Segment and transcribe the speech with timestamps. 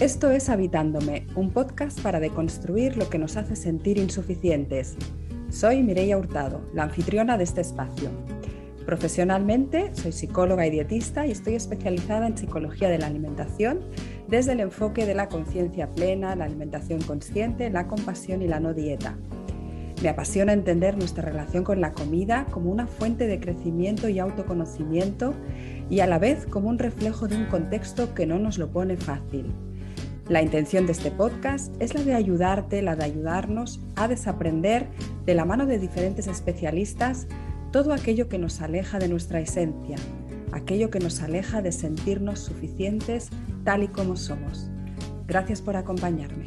[0.00, 4.94] Esto es Habitándome, un podcast para deconstruir lo que nos hace sentir insuficientes.
[5.50, 8.08] Soy Mireia Hurtado, la anfitriona de este espacio.
[8.86, 13.80] Profesionalmente soy psicóloga y dietista y estoy especializada en psicología de la alimentación
[14.28, 18.74] desde el enfoque de la conciencia plena, la alimentación consciente, la compasión y la no
[18.74, 19.18] dieta.
[20.00, 25.34] Me apasiona entender nuestra relación con la comida como una fuente de crecimiento y autoconocimiento
[25.90, 28.96] y a la vez como un reflejo de un contexto que no nos lo pone
[28.96, 29.52] fácil.
[30.28, 34.86] La intención de este podcast es la de ayudarte, la de ayudarnos a desaprender
[35.24, 37.26] de la mano de diferentes especialistas
[37.72, 39.96] todo aquello que nos aleja de nuestra esencia,
[40.52, 43.30] aquello que nos aleja de sentirnos suficientes
[43.64, 44.68] tal y como somos.
[45.26, 46.44] Gracias por acompañarme.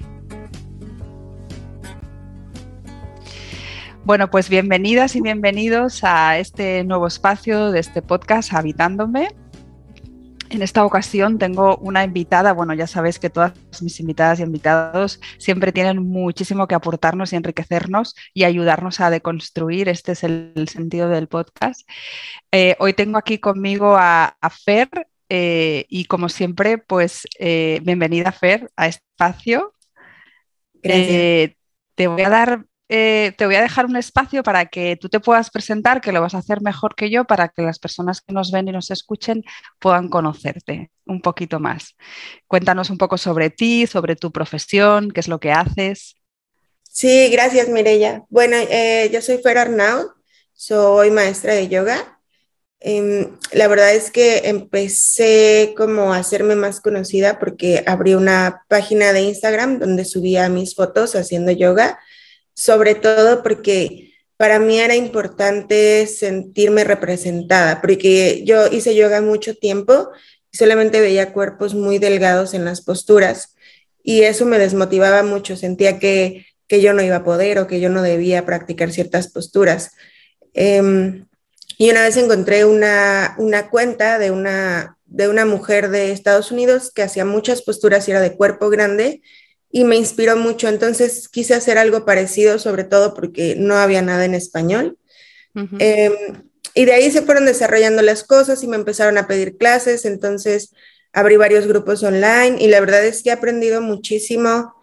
[4.04, 9.29] Bueno, pues bienvenidas y bienvenidos a este nuevo espacio de este podcast Habitándome.
[10.51, 15.21] En esta ocasión tengo una invitada, bueno, ya sabéis que todas mis invitadas y invitados
[15.37, 21.07] siempre tienen muchísimo que aportarnos y enriquecernos y ayudarnos a deconstruir, este es el, sentido
[21.07, 21.87] del podcast.
[22.51, 24.89] Eh, hoy tengo aquí conmigo a, Fer
[25.29, 29.73] eh, y como siempre, pues eh, bienvenida Fer a espacio.
[30.81, 31.55] te
[32.07, 35.49] voy a dar eh, te voy a dejar un espacio para que tú te puedas
[35.49, 38.51] presentar, que lo vas a hacer mejor que yo, para que las personas que nos
[38.51, 39.45] ven y nos escuchen
[39.79, 41.95] puedan conocerte un poquito más.
[42.48, 46.17] Cuéntanos un poco sobre ti, sobre tu profesión, qué es lo que haces.
[46.83, 48.25] Sí, gracias Mireya.
[48.27, 50.07] Bueno, eh, yo soy Fer Arnaud,
[50.51, 52.20] soy maestra de yoga.
[52.81, 59.13] Em, la verdad es que empecé como a hacerme más conocida porque abrí una página
[59.13, 61.98] de Instagram donde subía mis fotos haciendo yoga
[62.54, 70.09] sobre todo porque para mí era importante sentirme representada, porque yo hice yoga mucho tiempo
[70.52, 73.56] y solamente veía cuerpos muy delgados en las posturas
[74.03, 77.90] y eso me desmotivaba mucho, sentía que, yo no iba a poder o que yo
[77.90, 79.91] no debía practicar ciertas posturas.
[80.53, 81.25] Em,
[81.78, 83.35] y una vez encontré una,
[83.69, 88.22] cuenta de una, de una mujer de Estados Unidos que hacía muchas posturas y era
[88.22, 89.22] de cuerpo grande
[89.71, 90.67] y me inspiró mucho.
[90.67, 94.97] Entonces quise hacer algo parecido, sobre todo porque no había nada en español.
[95.53, 96.13] Em,
[96.73, 100.05] y de ahí se fueron desarrollando las cosas y me empezaron a pedir clases.
[100.05, 100.73] Entonces
[101.13, 104.75] abrí varios grupos online y la verdad es que he aprendido muchísimo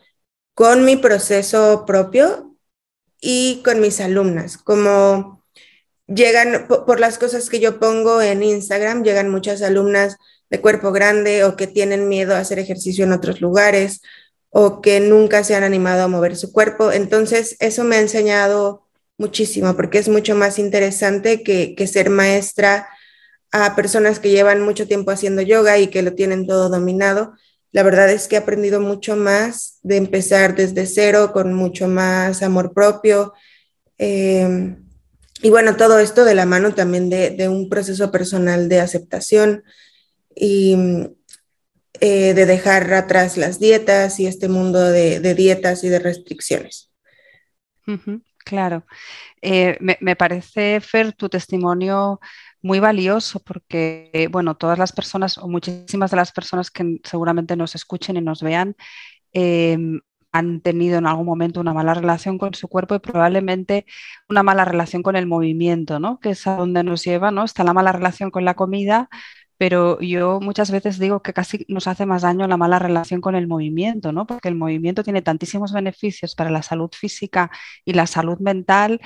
[0.55, 2.57] con mi proceso propio
[3.21, 4.59] y con mis alumnas.
[4.59, 5.45] Como
[6.07, 10.17] llegan por las cosas que yo pongo en Instagram, llegan muchas alumnas
[10.51, 14.01] de cuerpo grande o que tienen miedo a hacer ejercicio en otros lugares
[14.51, 16.93] o que nunca se han animado a mover su cuerpo.
[16.93, 18.87] Entonces, eso me ha enseñado
[19.19, 22.89] muchísimo porque es mucho más interesante que, ser maestra
[23.51, 27.35] a personas que llevan mucho tiempo haciendo yoga y que lo tienen todo dominado.
[27.73, 32.43] La verdad es que he aprendido mucho más de empezar desde cero, con mucho más
[32.43, 33.35] amor propio.
[33.99, 34.85] Em,
[35.43, 39.65] y bueno, todo esto de la mano también de, de un proceso personal de aceptación
[40.35, 40.77] y,
[42.01, 46.93] eh, de dejar atrás las dietas y este mundo de, dietas y de restricciones.
[48.45, 48.85] claro.
[49.41, 52.21] Eh, me, parece, Fer, tu testimonio
[52.63, 57.75] muy valioso porque, bueno, todas las personas o muchísimas de las personas que seguramente nos
[57.75, 58.75] escuchen y nos vean
[59.33, 60.01] em,
[60.33, 63.87] han tenido en algún momento una mala relación con su cuerpo y probablemente
[64.29, 66.21] una mala relación con el movimiento, ¿no?
[66.21, 67.45] Que es a donde nos lleva, ¿no?
[67.45, 69.09] Está la mala relación con la comida,
[69.59, 73.35] pero yo muchas veces digo que casi nos hace más daño la mala relación con
[73.35, 74.27] el movimiento, ¿no?
[74.27, 77.51] Porque el movimiento tiene tantísimos beneficios para la salud física
[77.85, 79.01] y la salud mental,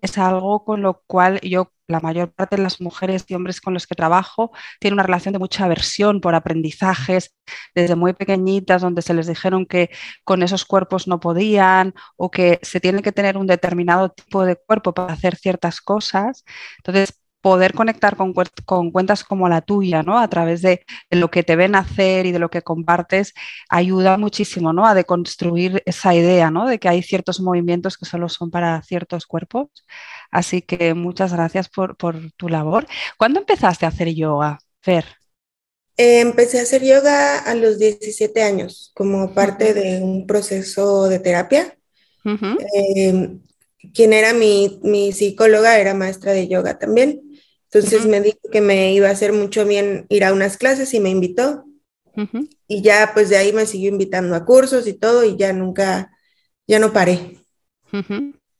[0.00, 3.74] es algo con lo cual yo, la mayor parte de las mujeres y hombres con
[3.74, 7.34] los que trabajo, tienen una relación de mucha aversión por aprendizajes
[7.74, 9.90] desde muy pequeñitas, donde se les dijeron que
[10.24, 14.56] con esos cuerpos no podían o que se tiene que tener un determinado tipo de
[14.56, 16.44] cuerpo para hacer ciertas cosas.
[16.78, 18.32] Entonces, poder conectar con,
[18.92, 20.18] cuentas como la tuya, ¿no?
[20.18, 23.34] A través de, lo que te ven hacer y de lo que compartes,
[23.68, 24.86] ayuda muchísimo, ¿no?
[24.86, 26.66] A deconstruir esa idea, ¿no?
[26.66, 29.68] De que hay ciertos movimientos que solo son para ciertos cuerpos.
[30.30, 31.96] Así que muchas gracias por,
[32.36, 32.86] tu labor.
[33.18, 35.04] ¿Cuándo empezaste a hacer yoga, Fer?
[35.96, 41.76] empecé a hacer yoga a los 17 años, como parte de un proceso de terapia.
[42.24, 43.40] Em,
[43.92, 47.31] quien era mi, mi, psicóloga era maestra de yoga también.
[47.72, 51.00] Entonces me dijo que me iba a hacer mucho bien ir a unas clases y
[51.00, 51.64] me invitó.
[52.68, 56.12] Y ya pues de ahí me siguió invitando a cursos y todo y ya nunca,
[56.66, 57.38] ya no paré.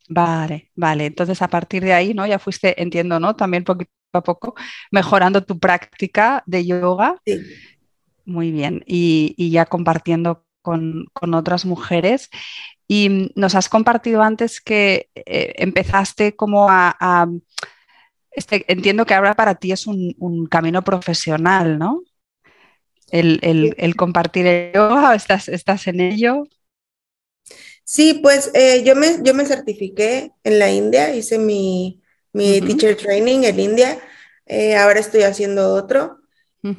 [0.08, 1.06] Vale, vale.
[1.06, 2.26] Entonces a partir de ahí, ¿no?
[2.26, 3.36] Ya fuiste, entiendo, ¿no?
[3.36, 4.54] También poquito a poco
[4.90, 7.20] mejorando tu práctica de yoga.
[7.26, 7.38] Sí.
[8.24, 12.30] Muy bien, y, ya compartiendo con, otras mujeres.
[12.88, 17.28] Y nos has compartido antes que eh, empezaste como a...
[18.34, 22.02] este, entiendo que ahora para ti es un, camino profesional, ¿no?
[23.10, 26.44] El, compartir el yoga, ¿estás, ¿estás en ello?
[27.84, 32.02] Sí, pues eh, yo, me, yo me certifiqué en la India, hice mi,
[32.32, 33.98] teacher training en India,
[34.46, 36.18] eh, ahora estoy haciendo otro.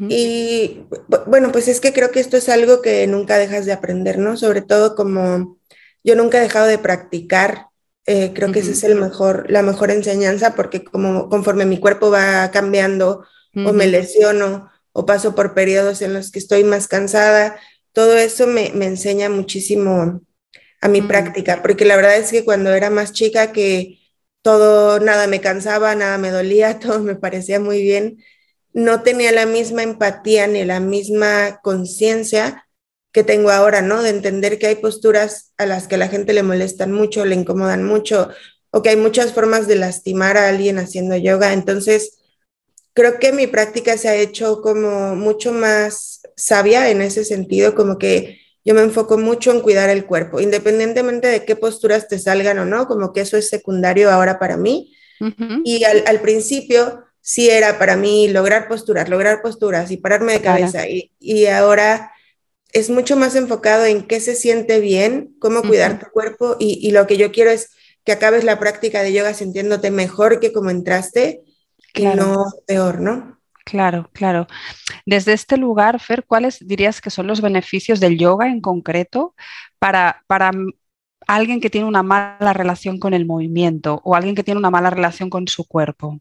[0.07, 0.85] Y
[1.27, 4.37] bueno, pues es que creo que esto es algo que nunca dejas de aprender, ¿no?
[4.37, 5.59] Sobre todo como
[6.05, 7.67] yo nunca he dejado de practicar,
[8.05, 12.11] eh, creo que esa es el mejor, la mejor enseñanza porque como conforme mi cuerpo
[12.11, 17.59] va cambiando o me lesiono o paso por periodos en los que estoy más cansada,
[17.93, 20.21] todo eso me, me enseña muchísimo
[20.81, 23.99] a mi práctica, porque la verdad es que cuando era más chica que
[24.41, 28.23] todo, nada me cansaba, nada me dolía, todo me parecía muy bien,
[28.73, 32.67] no tenía la misma empatía ni la misma conciencia
[33.13, 34.03] que tengo ahora, ¿no?
[34.03, 37.83] De entender que hay posturas a las que la gente le molestan mucho, le incomodan
[37.85, 38.29] mucho,
[38.71, 41.53] o que hay muchas formas de lastimar a alguien haciendo yoga.
[41.53, 42.17] Entonces,
[42.93, 47.99] creo que mi práctica se ha hecho como mucho más sabia en ese sentido, como
[47.99, 52.59] que yo me enfoco mucho en cuidar el cuerpo, independientemente de qué posturas te salgan
[52.59, 54.95] o no, como que eso es secundario ahora para mí.
[55.63, 60.83] Y al, principio sí era para mí lograr posturas, lograr posturas y pararme de cabeza.
[60.87, 62.12] Y, ahora
[62.73, 67.05] es mucho más enfocado en qué se siente bien, cómo cuidar tu cuerpo y, lo
[67.05, 67.69] que yo quiero es
[68.03, 71.43] que acabes la práctica de yoga sintiéndote mejor que como entraste
[71.93, 73.39] y no peor, ¿no?
[73.63, 74.47] Claro, claro.
[75.05, 79.35] Desde este lugar, Fer, ¿cuáles dirías que son los beneficios del yoga en concreto
[79.79, 80.51] para, para
[81.27, 84.89] alguien que tiene una mala relación con el movimiento o alguien que tiene una mala
[84.89, 86.19] relación con su cuerpo?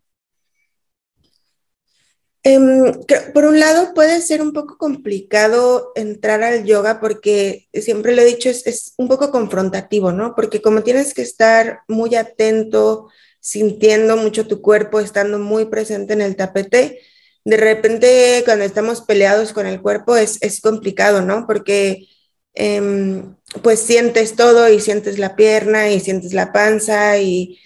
[2.44, 2.92] Em,
[3.32, 8.24] por un lado puede ser un poco complicado entrar al yoga porque siempre lo he
[8.24, 10.34] dicho, es, un poco confrontativo, ¿no?
[10.34, 13.08] Porque como tienes que estar muy atento,
[13.38, 17.00] sintiendo mucho tu cuerpo, estando muy presente en el tapete,
[17.44, 21.46] de repente cuando estamos peleados con el cuerpo es, complicado, ¿no?
[21.46, 22.08] Porque
[22.54, 27.58] em, pues sientes todo y sientes la pierna y sientes la panza y...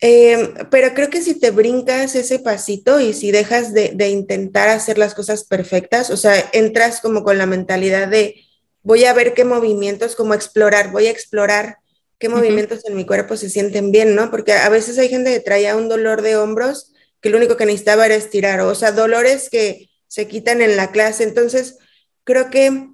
[0.00, 4.98] Em, pero creo que si te brincas ese pasito y si dejas de, intentar hacer
[4.98, 8.44] las cosas perfectas, o sea, entras como con la mentalidad de
[8.82, 11.78] voy a ver qué movimientos, como explorar, voy a explorar
[12.18, 14.30] qué movimientos en mi cuerpo se sienten bien, ¿no?
[14.30, 17.66] Porque a veces hay gente que traía un dolor de hombros que lo único que
[17.66, 21.24] necesitaba era estirar, o sea, dolores que se quitan en la clase.
[21.24, 21.78] Entonces,
[22.24, 22.88] creo que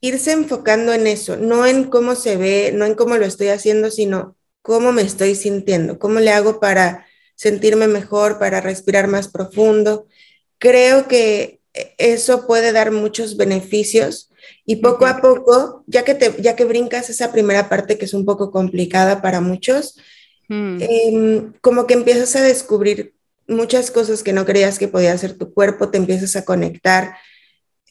[0.00, 3.90] irse enfocando en eso, no en cómo se ve, no en cómo lo estoy haciendo,
[3.90, 10.06] sino cómo me estoy sintiendo, cómo le hago para sentirme mejor, para respirar más profundo.
[10.58, 11.60] Creo que
[11.98, 14.30] eso puede dar muchos beneficios
[14.66, 18.14] y poco a poco, ya que, te, ya que brincas esa primera parte que es
[18.14, 19.96] un poco complicada para muchos,
[20.50, 20.78] Mm.
[20.80, 23.14] Em, como que empiezas a descubrir
[23.46, 27.14] muchas cosas que no creías que podía hacer tu cuerpo, te empiezas a conectar.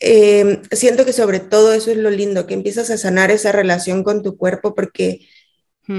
[0.01, 4.03] Em, siento que sobre todo eso es lo lindo, que empiezas a sanar esa relación
[4.03, 5.21] con tu cuerpo porque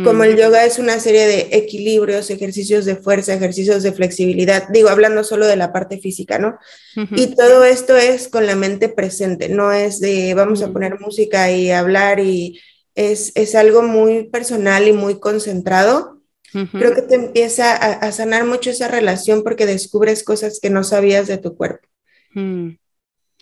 [0.05, 0.39] como el mm.
[0.39, 5.47] yoga es una serie de equilibrios, ejercicios de fuerza, ejercicios de flexibilidad, digo, hablando solo
[5.47, 6.59] de la parte física, ¿no?
[6.95, 10.73] Y todo esto es con la mente presente, no es de vamos a mm.
[10.73, 12.61] poner música y hablar y
[12.94, 16.20] es, es algo muy personal y muy concentrado
[16.53, 21.29] Creo que te empieza a, sanar mucho esa relación porque descubres cosas que no sabías
[21.29, 21.87] de tu cuerpo.
[22.35, 22.70] Mm,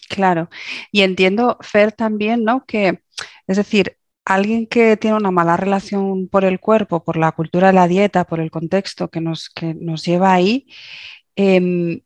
[0.09, 0.51] claro.
[0.93, 2.65] Y entiendo, Fer, también, ¿no?
[2.67, 3.01] Que,
[3.47, 3.97] es decir,
[4.29, 8.25] alguien que tiene una mala relación por el cuerpo, por la cultura de la dieta,
[8.25, 10.67] por el contexto que nos, que nos lleva ahí,
[11.37, 12.01] em,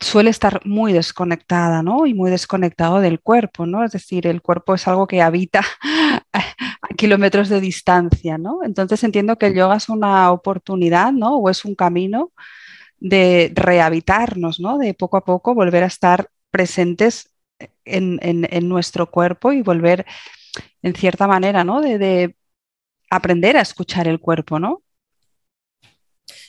[0.00, 2.06] suele estar muy desconectada, ¿no?
[2.06, 3.84] Y muy desconectado del cuerpo, ¿no?
[3.84, 5.62] Es decir, el cuerpo es algo que habita
[6.32, 8.60] a kilómetros de distancia, ¿no?
[8.64, 11.36] Entonces entiendo que el yoga es una oportunidad, ¿no?
[11.36, 12.32] O es un camino
[12.98, 14.78] de rehabilitarnos, ¿no?
[14.78, 17.30] De poco a poco volver a estar presentes
[17.84, 20.06] en, nuestro cuerpo y volver,
[20.82, 21.80] en cierta manera, ¿no?
[21.80, 22.34] De,
[23.10, 24.82] aprender a escuchar el cuerpo, ¿no?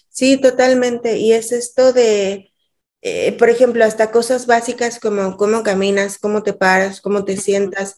[0.10, 1.17] Sí, totalmente.
[1.17, 2.53] Y es esto de,
[3.01, 7.98] eh, por ejemplo, hasta cosas básicas como cómo caminas, cómo te paras, cómo te sientas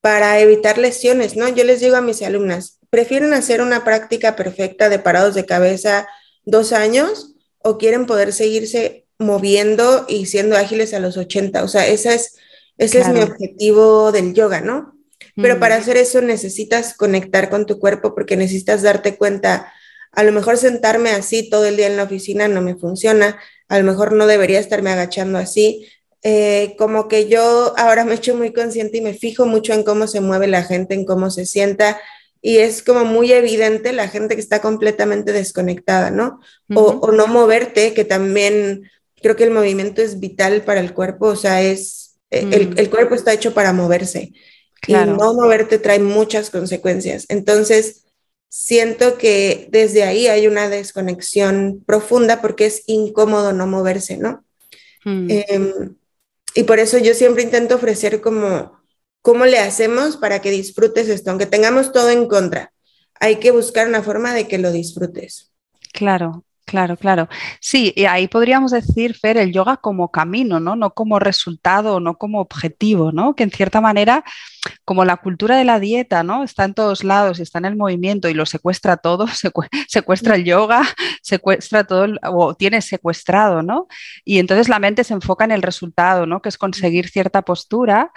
[0.00, 1.48] para evitar lesiones, ¿no?
[1.48, 6.06] Yo les digo a mis alumnas, ¿prefieren hacer una práctica perfecta de parados de cabeza
[6.44, 11.64] dos años o quieren poder seguirse moviendo y siendo ágiles a los 80?
[11.64, 12.36] O sea, esa es,
[12.76, 14.93] ese es mi objetivo del yoga, ¿no?
[15.36, 19.72] Pero para hacer eso necesitas conectar con tu cuerpo porque necesitas darte cuenta,
[20.12, 23.38] a lo mejor sentarme así todo el día en la oficina no me funciona,
[23.68, 25.88] a lo mejor no debería estarme agachando así,
[26.22, 29.82] eh, como que yo ahora me he hecho muy consciente y me fijo mucho en
[29.82, 32.00] cómo se mueve la gente, en cómo se sienta,
[32.40, 36.40] y es como muy evidente la gente que está completamente desconectada, ¿no?
[36.74, 41.36] o, no moverte, que también creo que el movimiento es vital para el cuerpo, o
[41.36, 44.32] sea, es, eh, el, el, cuerpo está hecho para moverse.
[44.84, 45.14] Claro.
[45.14, 47.26] Y no moverte trae muchas consecuencias.
[47.28, 48.04] Entonces,
[48.48, 54.44] siento que desde ahí hay una desconexión profunda porque es incómodo no moverse, ¿no?
[55.04, 55.26] Mm.
[55.30, 55.96] Em,
[56.54, 58.78] y por eso yo siempre intento ofrecer como,
[59.22, 61.30] ¿cómo le hacemos para que disfrutes esto?
[61.30, 62.72] Aunque tengamos todo en contra,
[63.18, 65.52] hay que buscar una forma de que lo disfrutes.
[65.92, 67.28] Claro, Claro, claro.
[67.60, 70.76] Sí, y ahí podríamos decir, Fer, el yoga como camino, ¿no?
[70.76, 73.34] No como resultado, no como objetivo, ¿no?
[73.34, 74.24] Que en cierta manera,
[74.84, 76.42] como la cultura de la dieta, ¿no?
[76.42, 79.26] Está en todos lados y está en el movimiento y lo secuestra todo,
[79.88, 80.82] secuestra el yoga,
[81.22, 83.86] secuestra todo, o tiene secuestrado, ¿no?
[84.24, 86.40] Y entonces la mente se enfoca en el resultado, ¿no?
[86.40, 88.10] Que es conseguir cierta postura,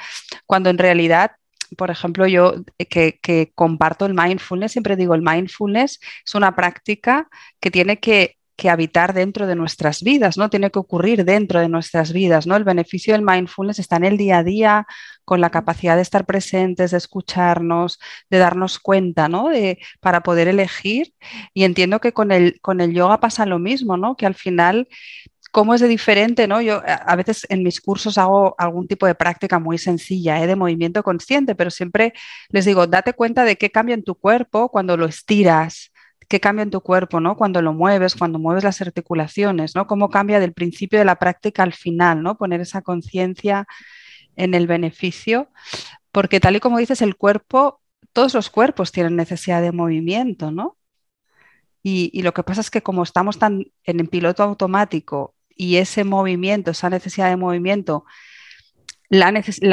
[0.45, 1.31] cuando en realidad
[1.77, 2.85] por ejemplo, yo eh,
[3.19, 7.27] que, comparto el mindfulness, siempre digo, el mindfulness es una práctica
[7.59, 8.35] que tiene que,
[8.67, 10.49] habitar dentro de nuestras vidas, ¿no?
[10.49, 12.55] Tiene que ocurrir dentro de nuestras vidas, ¿no?
[12.55, 14.87] El beneficio del mindfulness está en el día a día,
[15.25, 17.99] con la capacidad de estar presentes, de escucharnos,
[18.31, 19.49] de darnos cuenta, ¿no?
[19.49, 21.13] De, para poder elegir.
[21.53, 24.15] Y entiendo que con el, con el yoga pasa lo mismo, ¿no?
[24.15, 24.87] Que al final
[25.51, 26.61] cómo es de diferente, ¿no?
[26.61, 30.47] Yo a veces en mis cursos hago algún tipo de práctica muy sencilla, ¿eh?
[30.47, 32.13] de movimiento consciente, pero siempre
[32.49, 35.91] les digo, date cuenta de qué cambia en tu cuerpo cuando lo estiras,
[36.27, 37.37] qué cambia en tu cuerpo, ¿no?
[37.37, 39.87] Cuando lo mueves, cuando mueves las articulaciones, ¿no?
[39.87, 42.37] Cómo cambia del principio de la práctica al final, ¿no?
[42.37, 43.65] Poner esa conciencia
[44.35, 45.49] en el beneficio,
[46.11, 47.81] porque tal y como dices, el cuerpo,
[48.13, 50.77] todos los cuerpos tienen necesidad de movimiento, ¿no?
[51.83, 55.77] Y, y, lo que pasa es que como estamos tan en el piloto automático y
[55.77, 58.05] ese movimiento, esa necesidad de movimiento,
[59.09, 59.27] la,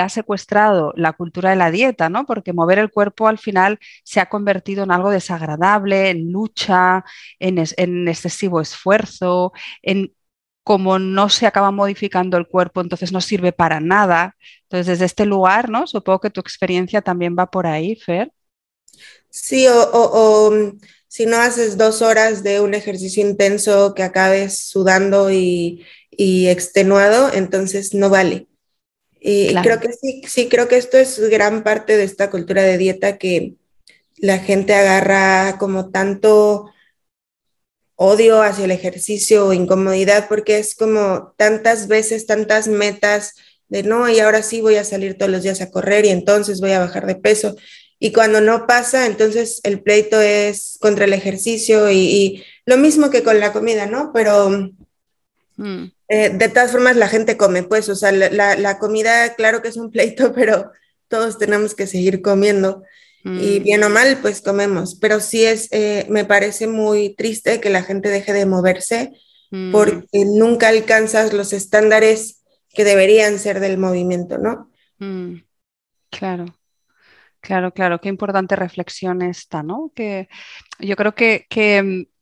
[0.04, 2.24] ha secuestrado la cultura de la dieta, ¿no?
[2.26, 7.04] Porque mover el cuerpo al final se ha convertido en algo desagradable, en lucha,
[7.38, 7.58] en,
[8.08, 10.12] excesivo esfuerzo, en
[10.62, 14.34] como no se acaba modificando el cuerpo, entonces no sirve para nada.
[14.62, 15.86] Entonces, desde este lugar, ¿no?
[15.86, 18.32] Supongo que tu experiencia también va por ahí, Fer.
[19.28, 20.78] Sí, o, mm,
[21.14, 27.94] si no haces dos horas de un ejercicio intenso que acabes sudando y, extenuado, entonces
[27.94, 28.48] no vale.
[29.20, 32.78] Y creo que sí, sí, creo que esto es gran parte de esta cultura de
[32.78, 33.54] dieta que
[34.16, 36.72] la gente agarra como tanto
[37.94, 43.34] odio hacia el ejercicio o incomodidad porque es como tantas veces, tantas metas
[43.68, 46.60] de no, y ahora sí voy a salir todos los días a correr y entonces
[46.60, 47.54] voy a bajar de peso.
[48.04, 53.22] Y cuando no pasa, entonces el pleito es contra el ejercicio y, lo mismo que
[53.22, 54.10] con la comida, ¿no?
[54.12, 54.50] Pero
[55.56, 55.84] mm.
[56.08, 59.78] eh, de todas formas la gente come, pues, o sea, la, comida, claro que es
[59.78, 60.70] un pleito, pero
[61.08, 62.82] todos tenemos que seguir comiendo.
[63.24, 63.62] Y mm.
[63.62, 64.96] bien o mal, pues comemos.
[64.96, 69.12] Pero sí es, eh, me parece muy triste que la gente deje de moverse
[69.50, 69.72] mm.
[69.72, 74.70] porque nunca alcanzas los estándares que deberían ser del movimiento, ¿no?
[76.10, 76.54] Claro.
[77.44, 79.92] Claro, claro, qué importante reflexión esta, ¿no?
[79.94, 80.28] Que
[80.78, 81.46] yo creo que,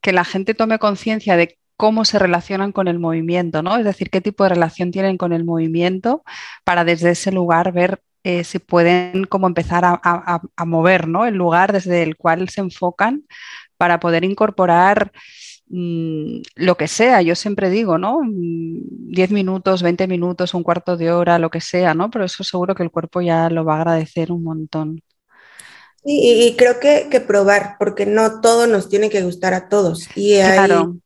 [0.04, 3.76] la gente tome conciencia de cómo se relacionan con el movimiento, ¿no?
[3.76, 6.24] Es decir, qué tipo de relación tienen con el movimiento
[6.64, 11.24] para desde ese lugar ver eh, si pueden como empezar a, mover, ¿no?
[11.26, 13.24] El lugar desde el cual se enfocan
[13.76, 15.12] para poder incorporar
[15.68, 17.22] mm, lo que sea.
[17.22, 18.20] Yo siempre digo, ¿no?
[18.24, 22.10] 10 mm, minutos, 20 minutos, un cuarto de hora, lo que sea, ¿no?
[22.10, 25.02] Pero eso seguro que el cuerpo ya lo va a agradecer un montón.
[26.04, 30.08] Y, creo que, que, probar, porque no todo nos tiene que gustar a todos.
[30.16, 30.96] Y claro.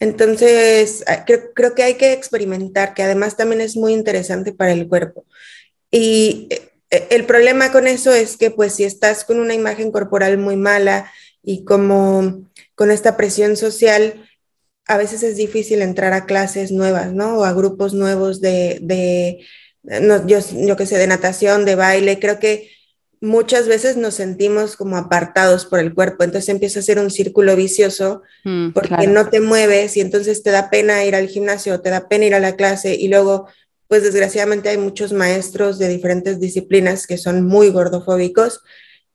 [0.00, 4.72] entonces, ah, creo, creo, que hay que experimentar, que además también es muy interesante para
[4.72, 5.26] el cuerpo.
[5.90, 10.38] Y eh, el problema con eso es que, pues, si estás con una imagen corporal
[10.38, 11.12] muy mala
[11.42, 14.28] y como con esta presión social,
[14.86, 17.38] a veces es difícil entrar a clases nuevas, ¿no?
[17.38, 19.44] O a grupos nuevos de, de
[19.82, 22.18] no, yo, yo qué sé, de natación, de baile.
[22.18, 22.70] Creo que
[23.20, 27.56] muchas veces nos sentimos como apartados por el cuerpo, entonces empieza a ser un círculo
[27.56, 31.90] vicioso mm, porque no te mueves y entonces te da pena ir al gimnasio, te
[31.90, 33.48] da pena ir a la clase y luego,
[33.88, 38.60] pues desgraciadamente hay muchos maestros de diferentes disciplinas que son muy gordofóbicos.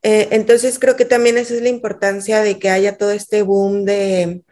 [0.01, 3.85] Eh, entonces creo que también esa es la importancia de que haya todo este boom
[3.85, 4.43] de,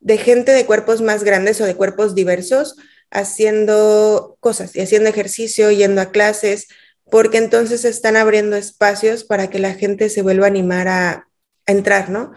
[0.00, 2.76] de gente de cuerpos más grandes o de cuerpos diversos
[3.14, 6.66] haciendo cosas y haciendo ejercicio, yendo a clases,
[7.10, 11.28] porque entonces están abriendo espacios para que la gente se vuelva a animar a,
[11.66, 12.32] entrar, ¿no?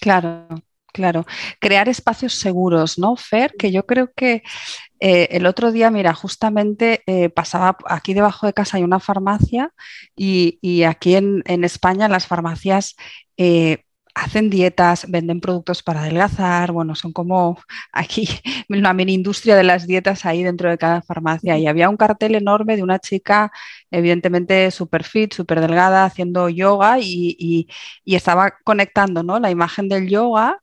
[0.00, 0.48] Claro,
[0.92, 1.24] claro.
[1.60, 3.54] Crear espacios seguros, ¿no, Fer?
[3.56, 4.42] Que yo creo que
[4.98, 9.72] eh, el otro día, mira, justamente eh, pasaba aquí debajo de casa hay una farmacia
[10.16, 12.96] y, aquí en, España las farmacias
[14.14, 17.58] hacen dietas, venden productos para adelgazar, bueno, son como
[17.92, 18.28] aquí
[18.68, 21.58] una mini industria de las dietas ahí dentro de cada farmacia.
[21.58, 23.52] Y había un cartel enorme de una chica,
[23.90, 27.68] evidentemente súper fit, súper delgada, haciendo yoga y,
[28.06, 29.38] estaba conectando ¿no?
[29.40, 30.60] la imagen del yoga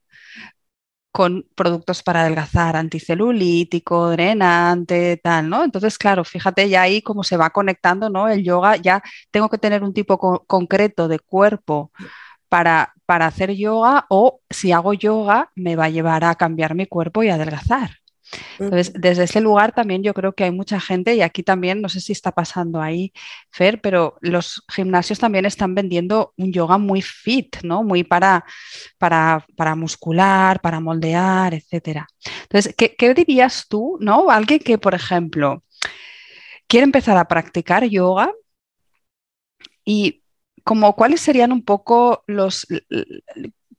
[1.12, 5.62] con productos para adelgazar, anticelulítico, drenante, tal, ¿no?
[5.62, 8.28] Entonces, claro, fíjate ya ahí cómo se va conectando, ¿no?
[8.28, 11.92] El yoga, ya tengo que tener un tipo concreto de cuerpo
[12.52, 16.84] para, para hacer yoga o si hago yoga me va a llevar a cambiar mi
[16.84, 17.92] cuerpo y adelgazar.
[18.58, 21.88] Entonces, desde ese lugar también yo creo que hay mucha gente, y aquí también, no
[21.88, 23.10] sé si está pasando ahí,
[23.50, 27.82] Fer, pero los gimnasios también están vendiendo un yoga muy fit, ¿no?
[27.84, 28.44] Muy para,
[28.98, 32.04] para, para muscular, para moldear, etc.
[32.42, 34.28] Entonces, ¿qué, ¿qué, dirías tú, ¿no?
[34.28, 35.64] Alguien que, por ejemplo,
[36.66, 38.30] quiere empezar a practicar yoga
[39.86, 40.21] y
[40.64, 42.66] como cuáles serían un poco los,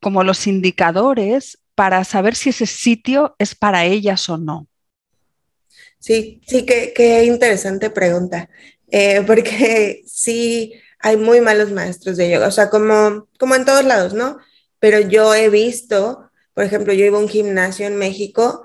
[0.00, 4.68] como los indicadores para saber si ese sitio es para ellas o no.
[5.98, 8.50] Sí, sí, qué, interesante pregunta,
[8.90, 13.84] eh, porque sí hay muy malos maestros de yoga, o sea, como, como en todos
[13.84, 14.38] lados, ¿no?
[14.78, 18.64] Pero yo he visto, por ejemplo, yo iba a un gimnasio en México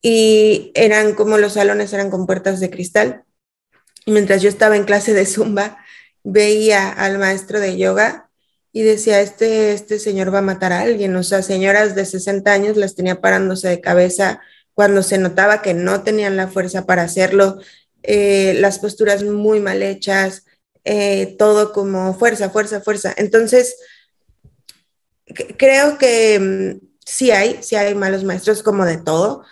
[0.00, 3.24] y eran como los salones eran con puertas de cristal.
[4.06, 5.78] Y mientras yo estaba en clase de zumba,
[6.24, 8.30] veía al maestro de yoga
[8.72, 11.14] y decía, este, este señor va a matar a alguien.
[11.16, 14.40] O sea, señoras de 60 años las tenía parándose de cabeza
[14.74, 17.58] cuando se notaba que no tenían la fuerza para hacerlo,
[18.02, 20.44] eh, las posturas muy mal hechas,
[20.84, 23.12] eh, todo como fuerza, fuerza, fuerza.
[23.16, 23.76] Entonces,
[25.56, 29.44] creo que mm, sí hay, sí hay malos maestros como de todo.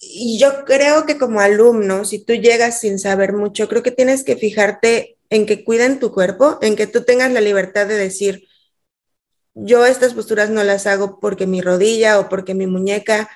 [0.00, 4.24] Y yo creo que como alumno, si tú llegas sin saber mucho, creo que tienes
[4.24, 8.46] que fijarte en que cuiden tu cuerpo, en que tú tengas la libertad de decir,
[9.54, 13.28] yo estas posturas no las hago porque mi rodilla o porque mi muñeca,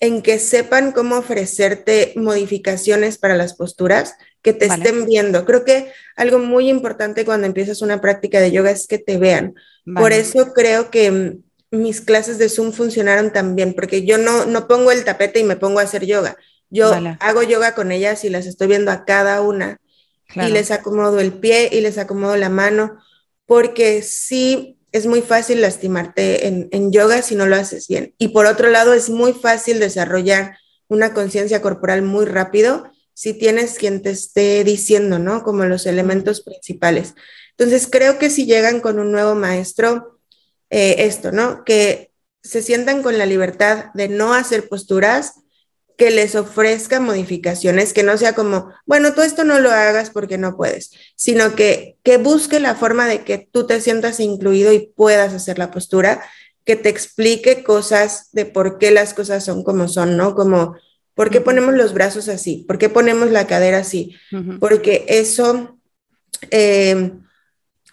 [0.00, 5.44] en que sepan cómo ofrecerte modificaciones para las posturas, que te estén viendo.
[5.44, 9.54] Creo que algo muy importante cuando empiezas una práctica de yoga es que te vean.
[9.94, 11.38] Por eso creo que
[11.70, 15.44] mis clases de Zoom funcionaron tan bien, porque yo no, no pongo el tapete y
[15.44, 16.36] me pongo a hacer yoga.
[16.70, 19.79] Yo hago yoga con ellas y las estoy viendo a cada una
[20.34, 22.98] y les acomodo el pie y les acomodo la mano,
[23.46, 28.14] porque sí es muy fácil lastimarte en, yoga si no lo haces bien.
[28.18, 33.78] Y por otro lado, es muy fácil desarrollar una conciencia corporal muy rápido si tienes
[33.78, 35.42] quien te esté diciendo, ¿no?
[35.42, 37.14] Como los elementos principales.
[37.56, 40.18] Entonces, creo que si llegan con un nuevo maestro,
[40.70, 41.64] eh, esto, ¿no?
[41.64, 42.12] Que
[42.42, 45.34] se sientan con la libertad de no hacer posturas,
[46.00, 50.38] que les ofrezca modificaciones, que no sea como, bueno, tú esto no lo hagas porque
[50.38, 54.90] no puedes, sino que, que busque la forma de que tú te sientas incluido y
[54.96, 56.22] puedas hacer la postura,
[56.64, 60.34] que te explique cosas de por qué las cosas son como son, ¿no?
[60.34, 60.74] Como,
[61.12, 62.64] ¿por qué ponemos los brazos así?
[62.66, 64.16] ¿Por qué ponemos la cadera así?
[64.58, 65.78] Porque eso...
[66.50, 67.12] Eh,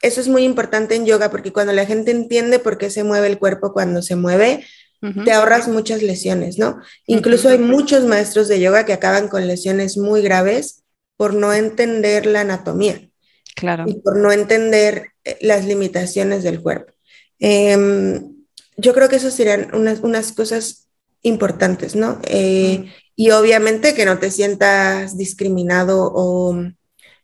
[0.03, 3.27] eso es muy importante en yoga porque cuando la gente entiende por qué se mueve
[3.27, 4.63] el cuerpo cuando se mueve,
[4.99, 6.81] te ahorras muchas lesiones, ¿no?
[7.05, 10.83] Incluso hay muchos maestros de yoga que acaban con lesiones muy graves
[11.15, 13.09] por no entender la anatomía.
[13.55, 13.85] Claro.
[13.87, 16.93] Y por no entender eh, las limitaciones del cuerpo.
[17.39, 18.35] Em,
[18.75, 20.87] yo creo que eso serían unas, cosas
[21.21, 22.19] importantes, ¿no?
[22.23, 26.55] Eh, y obviamente que no te sientas discriminado o,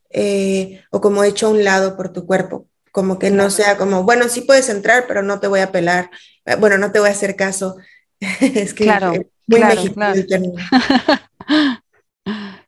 [0.10, 4.04] eh, o como hecho a un lado por tu cuerpo como que no sea como,
[4.04, 6.12] bueno, sí puedes entrar, pero no te voy a pelar,
[6.46, 7.76] eh, bueno, no te voy a hacer caso.
[8.40, 9.14] es que claro,
[9.48, 9.82] muy claro,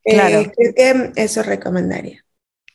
[0.04, 0.40] claro.
[0.40, 2.26] Eh, creo que eso recomendaría.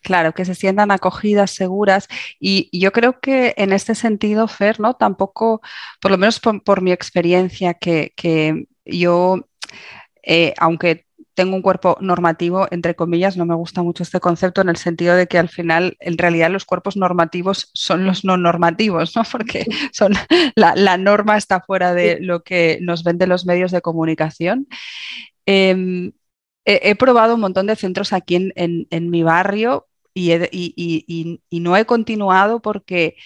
[0.03, 2.07] Claro, que se sientan acogidas, seguras.
[2.39, 4.95] Y, yo creo que en este sentido, Fer, ¿no?
[4.95, 5.61] Tampoco,
[6.01, 9.49] por lo menos por, mi experiencia, que, que yo,
[10.23, 11.05] eh, aunque
[11.41, 15.15] tengo un cuerpo normativo, entre comillas, no me gusta mucho este concepto en el sentido
[15.17, 19.23] de que al final, en realidad, los cuerpos normativos son los no normativos, ¿no?
[19.33, 20.13] Porque son,
[20.55, 24.69] la, norma está fuera de lo que nos venden los medios de comunicación.
[25.47, 26.13] Em,
[26.67, 33.17] he, probado un montón de centros aquí en, mi barrio y, no he continuado porque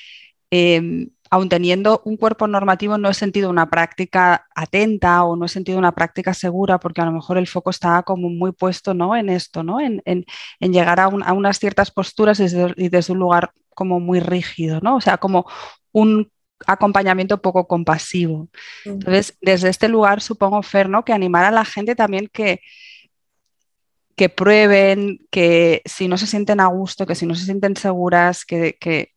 [0.50, 5.48] em, aun teniendo un cuerpo normativo, no he sentido una práctica atenta o no he
[5.48, 9.16] sentido una práctica segura, porque a lo mejor el foco estaba como muy puesto ¿no?
[9.16, 9.80] en esto, ¿no?
[9.80, 10.00] en,
[10.60, 14.94] llegar a, unas ciertas posturas y desde, un lugar como muy rígido, ¿no?
[14.94, 15.44] o sea, como
[15.90, 16.30] un
[16.68, 18.48] acompañamiento poco compasivo.
[18.84, 21.04] Entonces, desde este lugar, supongo, Fer, ¿no?
[21.04, 22.60] que animar a la gente también que,
[24.14, 28.44] que prueben, que si no se sienten a gusto, que si no se sienten seguras,
[28.44, 29.13] que, que,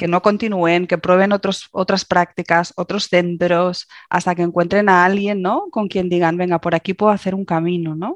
[0.00, 5.66] no continúen, que prueben otros, otras prácticas, otros centros, hasta que encuentren a alguien, ¿no?
[5.70, 8.14] Con quien digan, venga, por aquí puedo hacer un camino, ¿no?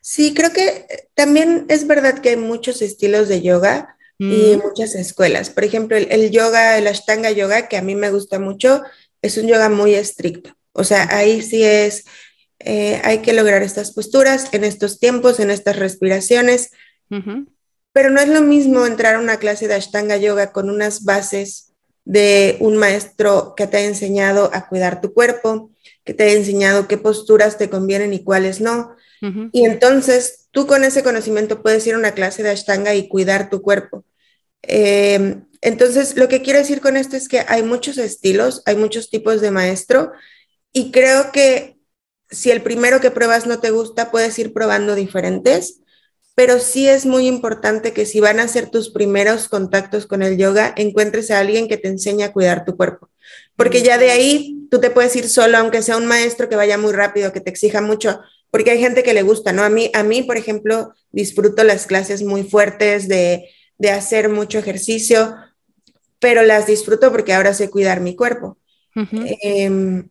[0.00, 4.60] Sí, creo que también es verdad que hay muchos estilos de yoga y mm.
[4.62, 5.50] muchas escuelas.
[5.50, 8.82] Por ejemplo, el, yoga, el Ashtanga yoga, que a mí me gusta mucho,
[9.20, 10.56] es un yoga muy estricto.
[10.72, 12.04] O sea, ahí sí es,
[12.58, 16.70] eh, hay que lograr estas posturas en estos tiempos, en estas respiraciones.
[17.92, 21.72] Pero no es lo mismo entrar a una clase de Ashtanga yoga con unas bases
[22.04, 25.70] de un maestro que te ha enseñado a cuidar tu cuerpo,
[26.04, 28.96] que te ha enseñado qué posturas te convienen y cuáles no.
[29.52, 33.50] Y entonces tú con ese conocimiento puedes ir a una clase de Ashtanga y cuidar
[33.50, 34.04] tu cuerpo.
[34.62, 39.10] Eh, entonces, lo que quiero decir con esto es que hay muchos estilos, hay muchos
[39.10, 40.12] tipos de maestro
[40.72, 41.78] y creo que
[42.28, 45.81] si el primero que pruebas no te gusta, puedes ir probando diferentes,
[46.34, 50.38] pero sí es muy importante que si van a ser tus primeros contactos con el
[50.38, 53.10] yoga, encuentres a alguien que te enseñe a cuidar tu cuerpo,
[53.56, 56.78] porque ya de ahí tú te puedes ir solo, aunque sea un maestro que vaya
[56.78, 59.62] muy rápido, que te exija mucho, porque hay gente que le gusta, ¿no?
[59.62, 64.58] A mí, a mí, por ejemplo, disfruto las clases muy fuertes de, de hacer mucho
[64.58, 65.34] ejercicio,
[66.18, 68.58] pero las disfruto porque ahora sé cuidar mi cuerpo.
[68.94, 70.08] Em,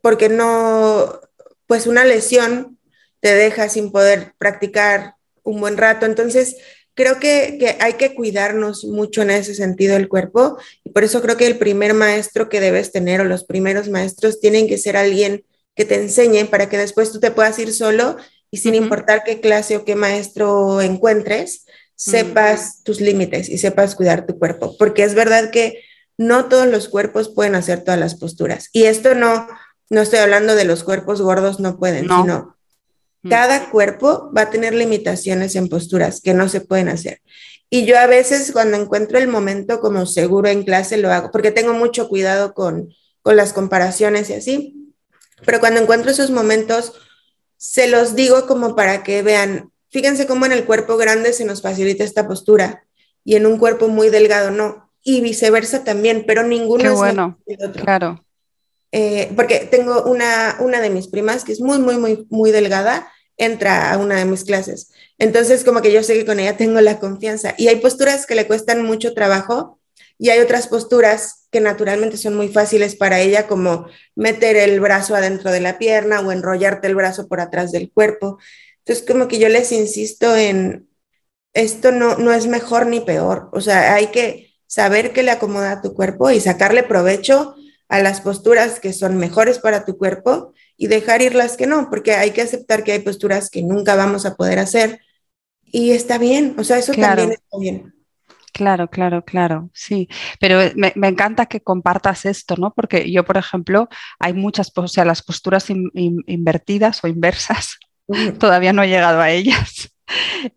[0.00, 1.20] porque no,
[1.66, 2.78] pues una lesión
[3.20, 6.06] te deja sin poder practicar un buen rato.
[6.06, 6.56] Entonces,
[6.94, 11.22] creo que, que, hay que cuidarnos mucho en ese sentido el cuerpo y por eso
[11.22, 14.96] creo que el primer maestro que debes tener o los primeros maestros tienen que ser
[14.96, 18.16] alguien que te enseñe para que después tú te puedas ir solo
[18.50, 21.64] y sin importar qué clase o qué maestro encuentres,
[21.96, 25.82] sepas tus límites y sepas cuidar tu cuerpo, porque es verdad que
[26.18, 28.68] no todos los cuerpos pueden hacer todas las posturas.
[28.72, 29.46] Y esto no,
[29.88, 32.56] no estoy hablando de los cuerpos gordos no pueden, sino
[33.28, 37.20] cada cuerpo va a tener limitaciones en posturas que no se pueden hacer.
[37.70, 41.52] Y yo a veces cuando encuentro el momento como seguro en clase lo hago, porque
[41.52, 44.92] tengo mucho cuidado con, con las comparaciones y así.
[45.46, 46.94] Pero cuando encuentro esos momentos,
[47.56, 51.62] se los digo como para que vean, fíjense cómo en el cuerpo grande se nos
[51.62, 52.84] facilita esta postura
[53.24, 54.90] y en un cuerpo muy delgado no.
[55.04, 57.38] Y viceversa también, pero ninguno Qué es bueno,
[57.82, 58.24] claro.
[58.92, 63.10] Eh, porque tengo una, una de mis primas que es muy, muy, muy, muy delgada,
[63.36, 64.92] entra a una de mis clases.
[65.18, 67.54] Entonces, como que yo sé que con ella tengo la confianza.
[67.58, 69.78] Y hay posturas que le cuestan mucho trabajo
[70.18, 75.14] y hay otras posturas que naturalmente son muy fáciles para ella, como meter el brazo
[75.14, 78.38] adentro de la pierna o enrollarte el brazo por atrás del cuerpo.
[78.78, 80.88] Entonces, como que yo les insisto en,
[81.54, 85.72] esto no, no es mejor ni peor, o sea, hay que saber qué le acomoda
[85.72, 87.54] a tu cuerpo y sacarle provecho
[87.88, 91.88] a las posturas que son mejores para tu cuerpo y dejar ir las que no,
[91.88, 94.98] porque hay que aceptar que hay posturas que nunca vamos a poder hacer
[95.62, 97.94] y está bien, o sea, eso también está bien.
[98.52, 100.08] Claro, claro, claro, sí.
[100.40, 102.74] Pero me, encanta que compartas esto, ¿no?
[102.74, 107.78] Porque yo, por ejemplo, hay muchas, o sea, las posturas invertidas o inversas,
[108.40, 109.88] todavía no he llegado a ellas.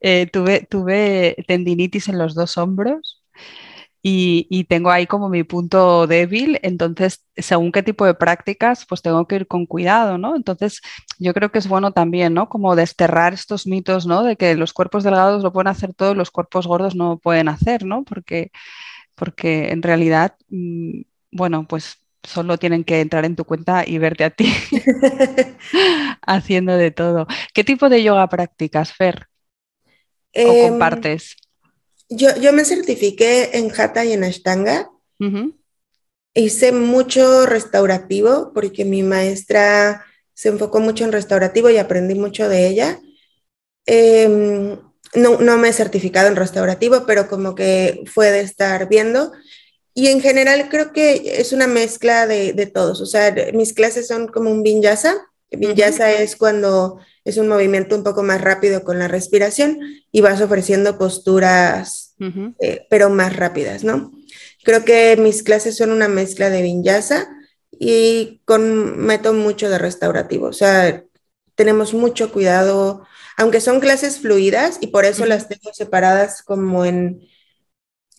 [0.02, 3.25] Eh, tuve, tuve tendinitis en los dos hombros
[4.08, 9.28] y, tengo ahí como mi punto débil, entonces según qué tipo de prácticas, pues tengo
[9.28, 10.36] que ir con cuidado, ¿no?
[10.36, 10.82] Entonces
[11.18, 12.48] yo creo que es bueno también, ¿no?
[12.48, 14.22] Como desterrar estos mitos, ¿no?
[14.22, 17.84] De que los cuerpos delgados lo pueden hacer todos, los cuerpos gordos no pueden hacer,
[17.84, 18.04] ¿no?
[18.04, 18.52] Porque,
[19.16, 24.24] porque en realidad, mm, bueno, pues solo tienen que entrar en tu cuenta y verte
[24.24, 24.54] a ti
[26.28, 27.26] haciendo de todo.
[27.56, 29.28] ¿Qué tipo de yoga practicas, Fer?
[30.36, 31.38] ¿O em, compartes?
[32.10, 34.92] Yo, me certifiqué en Hatha y en Ashtanga.
[36.34, 42.68] Hice mucho restaurativo porque mi maestra se enfocó mucho en restaurativo y aprendí mucho de
[42.68, 43.00] ella.
[43.86, 44.78] Em,
[45.16, 49.32] no, me he certificado en restaurativo, pero como que fue de estar viendo.
[49.94, 53.00] Y en general creo que es una mezcla de, de todos.
[53.00, 55.16] O sea, mis clases son como un vinyasa.
[55.50, 59.80] Vinyasa es cuando es un movimiento un poco más rápido con la respiración
[60.12, 62.16] y vas ofreciendo posturas,
[62.60, 64.14] eh, pero más rápidas, ¿no?
[64.64, 67.28] Creo que mis clases son una mezcla de vinyasa
[67.72, 71.04] y con meto mucho de restaurativo, o sea,
[71.56, 73.06] tenemos mucho cuidado,
[73.38, 77.22] aunque son clases fluidas y por eso las tengo separadas como en,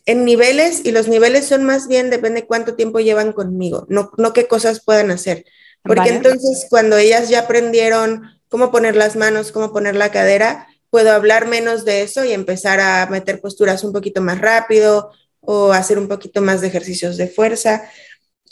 [0.05, 4.33] en niveles y los niveles son más bien, depende cuánto tiempo llevan conmigo, no, no
[4.33, 5.45] qué cosas puedan hacer.
[5.83, 11.13] Porque entonces cuando ellas ya aprendieron cómo poner las manos, cómo poner la cadera, puedo
[11.13, 15.99] hablar menos de eso y empezar a meter posturas un poquito más rápido o hacer
[15.99, 17.89] un poquito más de ejercicios de fuerza.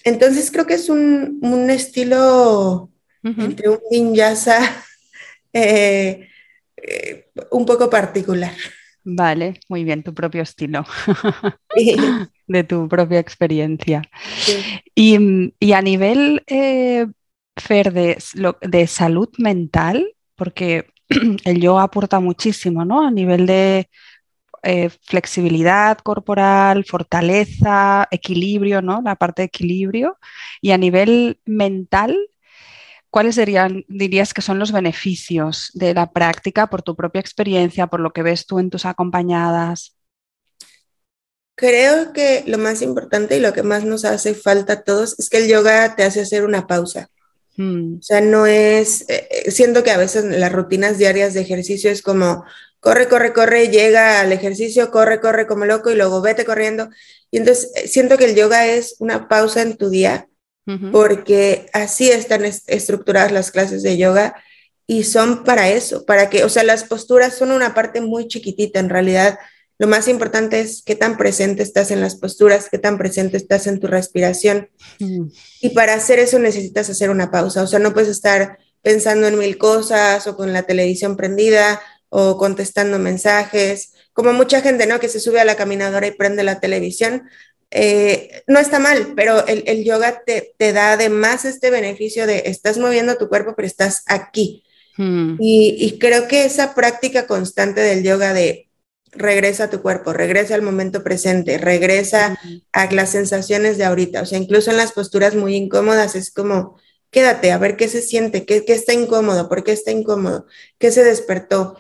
[0.05, 2.91] Entonces creo que es un, estilo
[3.23, 4.61] entre un vinyasa,
[5.53, 6.29] eh,
[6.77, 8.53] eh, un poco particular.
[9.05, 10.85] Vale, muy bien, tu propio estilo
[12.47, 14.03] de tu propia experiencia.
[14.95, 17.07] Y, a nivel, eh,
[17.57, 20.87] Fer, de, salud mental, porque
[21.45, 23.07] el yoga aporta muchísimo, ¿no?
[23.07, 23.89] A nivel de
[24.63, 29.03] eh, flexibilidad corporal, fortaleza, equilibrio, ¿no?
[29.03, 30.19] La parte de equilibrio.
[30.61, 32.17] Y a nivel mental,
[33.11, 38.01] ¿cuáles serían, dirías que son los beneficios de la práctica por tu propia experiencia, por
[38.01, 39.97] lo que ves tú en tus acompañadas?
[41.57, 45.31] Creo que lo más importante y lo que más nos hace falta a todos es
[45.31, 47.11] que el yoga te hace hacer una pausa.
[47.57, 47.99] Hmm.
[47.99, 51.91] O sea, no es, eh, eh, siento que a veces las rutinas diarias de ejercicio
[51.91, 52.45] es como,
[52.81, 56.89] corre, corre, corre, llega al ejercicio, corre, corre como loco y luego vete corriendo.
[57.31, 60.29] Y entonces eh, siento que el yoga es una pausa en tu día,
[60.93, 64.35] porque así están estructuradas las clases de yoga
[64.87, 68.81] y son para eso, para que, o sea, las posturas son una parte muy chiquitita
[68.81, 69.39] en realidad.
[69.79, 73.67] Lo más importante es qué tan presente estás en las posturas, qué tan presente estás
[73.67, 74.71] en tu respiración.
[75.61, 79.39] Y para hacer eso necesitas hacer una pausa, o sea, no puedes estar pensando en
[79.39, 85.01] mil cosas o con la televisión prendida o contestando mensajes, como mucha gente, ¿no?
[85.01, 87.29] Que se sube a la caminadora y prende la televisión.
[87.73, 93.17] Eh, no está mal, pero el, yoga te, da además este beneficio de estás moviendo
[93.17, 94.63] tu cuerpo, pero estás aquí.
[94.97, 98.69] Y, creo que esa práctica constante del yoga de
[99.17, 102.39] regresa a tu cuerpo, regresa al momento presente, regresa
[102.73, 106.79] a las sensaciones de ahorita, o sea, incluso en las posturas muy incómodas es como,
[107.11, 110.47] quédate, a ver qué se siente, qué, qué está incómodo, por qué está incómodo,
[110.79, 111.79] qué se despertó.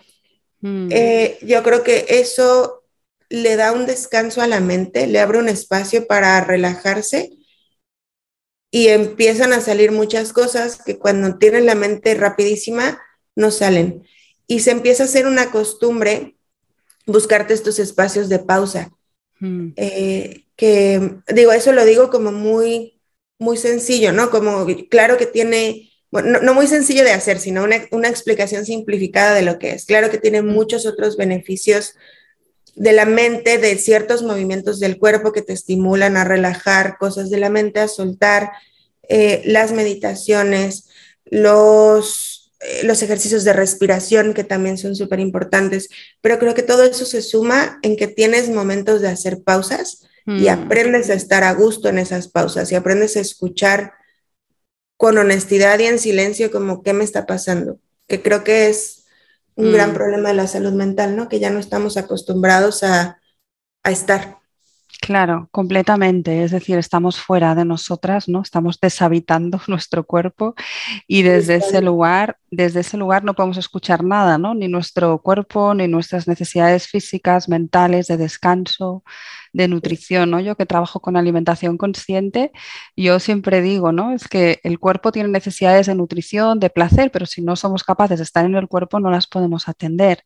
[0.60, 0.88] Mm.
[0.90, 2.84] Eh, yo creo que eso
[3.28, 7.30] le da un descanso a la mente, le abre un espacio para relajarse
[8.70, 13.00] y empiezan a salir muchas cosas que cuando tienen la mente rapidísima
[13.36, 14.04] no salen.
[14.46, 16.36] Y se empieza a hacer una costumbre
[17.06, 18.92] buscarte estos espacios de pausa.
[19.40, 19.72] Mm.
[19.76, 23.00] Eh, que digo, eso lo digo como muy,
[23.38, 24.30] muy sencillo, ¿no?
[24.30, 29.42] Como claro que tiene bueno, no, muy sencillo de hacer, sino una, explicación simplificada de
[29.42, 29.84] lo que es.
[29.84, 31.96] Claro que tiene muchos otros beneficios
[32.76, 37.38] de la mente, de ciertos movimientos del cuerpo que te estimulan a relajar cosas de
[37.38, 38.52] la mente, a soltar
[39.08, 40.88] eh, las meditaciones,
[41.24, 42.33] los,
[42.82, 45.88] los ejercicios de respiración que también son súper importantes,
[46.20, 50.44] pero creo que todo eso se suma en que tienes momentos de hacer pausas y
[50.44, 50.48] mm.
[50.48, 53.92] aprendes a estar a gusto en esas pausas y aprendes a escuchar
[54.96, 59.04] con honestidad y en silencio como qué me está pasando, que creo que es
[59.56, 59.94] un gran mm.
[59.94, 61.28] problema de la salud mental, ¿no?
[61.28, 63.20] Que ya no estamos acostumbrados a,
[63.82, 64.38] a estar.
[65.00, 66.44] Claro, completamente.
[66.44, 68.40] Es decir, estamos fuera de nosotras, ¿no?
[68.40, 70.54] Estamos deshabitando nuestro cuerpo
[71.06, 74.54] y desde ese lugar, desde ese lugar no podemos escuchar nada, ¿no?
[74.54, 79.04] Ni nuestro cuerpo, ni nuestras necesidades físicas, mentales, de descanso,
[79.54, 80.40] de nutrición, ¿no?
[80.40, 82.52] Yo que trabajo con alimentación consciente,
[82.96, 84.12] yo siempre digo, ¿no?
[84.12, 88.18] Es que el cuerpo tiene necesidades de nutrición, de placer, pero si no somos capaces
[88.18, 90.24] de estar en el cuerpo no las podemos atender.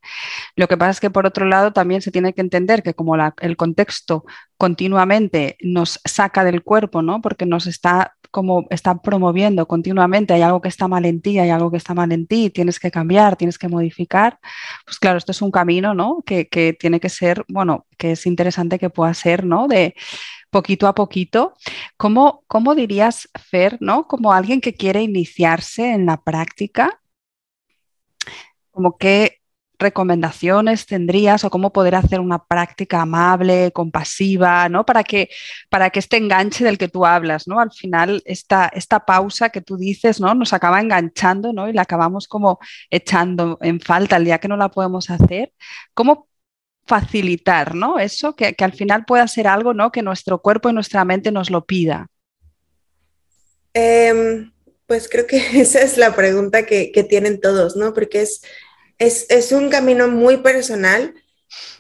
[0.56, 3.14] Lo que pasa es que por otro lado también se tiene que entender que como
[3.16, 4.24] el contexto
[4.56, 7.20] continuamente nos saca del cuerpo, ¿no?
[7.20, 11.50] Porque nos está como está promoviendo continuamente, hay algo que está mal en ti, hay
[11.50, 14.38] algo que está mal en ti, tienes que cambiar, tienes que modificar,
[14.84, 16.22] pues claro, esto es un camino, ¿no?
[16.24, 16.46] Que,
[16.78, 19.68] tiene que ser, bueno, que es interesante que pueda ser, ¿no?
[19.68, 19.94] De
[20.50, 21.54] poquito a poquito.
[21.96, 24.06] ¿Cómo, cómo dirías, Fer, ¿no?
[24.06, 27.00] Como alguien que quiere iniciarse en la práctica,
[28.70, 29.37] como que
[29.78, 34.84] recomendaciones tendrías o cómo poder hacer una práctica amable, compasiva, ¿no?
[34.84, 35.30] Para que,
[35.70, 37.60] para que este enganche del que tú hablas, ¿no?
[37.60, 40.34] Al final, esta, esta pausa que tú dices, ¿no?
[40.34, 41.68] Nos acaba enganchando, ¿no?
[41.68, 42.58] Y la acabamos como
[42.90, 45.52] echando en falta el día que no la podemos hacer.
[45.94, 46.28] ¿Cómo
[46.86, 47.98] facilitar, ¿no?
[47.98, 49.92] Eso, que, al final pueda ser algo, ¿no?
[49.92, 52.08] Que nuestro cuerpo y nuestra mente nos lo pida.
[53.74, 54.50] Em,
[54.86, 57.94] pues creo que esa es la pregunta que, que tienen todos, ¿no?
[57.94, 58.42] Porque es
[58.98, 61.14] es, un camino muy personal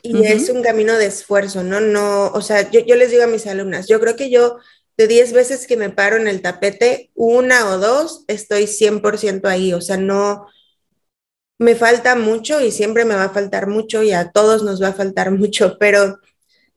[0.02, 1.80] y es un camino de esfuerzo, ¿no?
[1.80, 4.58] No, o sea, yo, les digo a mis alumnas, yo creo que yo
[4.96, 9.72] de 10 veces que me paro en el tapete, una o dos, estoy 100% ahí,
[9.72, 10.46] o sea, no,
[11.58, 14.88] me falta mucho y siempre me va a faltar mucho y a todos nos va
[14.88, 16.20] a faltar mucho, pero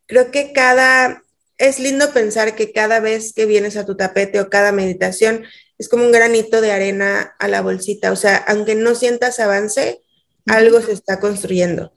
[0.07, 1.23] creo que cada,
[1.57, 5.45] es lindo pensar que cada vez que vienes a tu tapete o cada meditación
[5.77, 10.01] es como un granito de arena a la bolsita, o sea, aunque no sientas avance,
[10.47, 11.91] algo se está construyendo.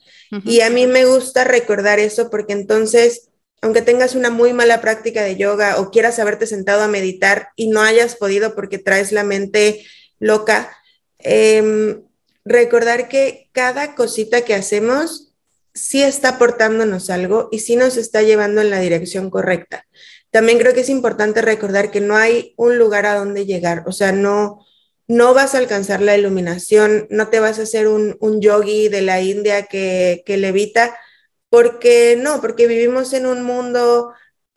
[0.45, 3.29] Y a mí me gusta recordar eso porque entonces,
[3.63, 7.69] aunque tengas una muy mala práctica de yoga o quieras haberte sentado a meditar y
[7.69, 9.85] no hayas podido porque traes la mente
[10.19, 10.77] loca,
[11.19, 12.03] em,
[12.45, 15.35] recordar que cada cosita que hacemos
[15.73, 19.87] sí está aportándonos algo y sí nos está llevando en la dirección correcta.
[20.31, 23.93] También creo que es importante recordar que no hay un lugar a donde llegar, o
[23.93, 24.67] sea, no,
[25.07, 29.03] no vas a alcanzar la iluminación, no te vas a hacer un, un yogi de
[29.03, 30.97] la India que, que levita,
[31.51, 34.13] porque no, porque vivimos en un mundo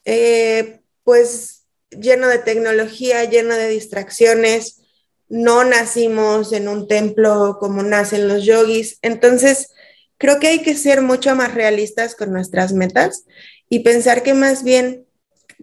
[0.06, 4.82] eh, pues lleno de tecnología, lleno de distracciones,
[5.30, 9.70] no nacimos en un templo como nacen los yogis, entonces
[10.18, 13.26] creo que hay que ser mucho más realistas con nuestras metas
[13.70, 15.06] y pensar que más bien